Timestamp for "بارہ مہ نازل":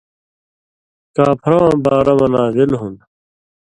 1.83-2.71